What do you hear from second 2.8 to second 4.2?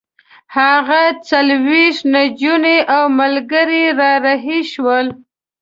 او ملګري را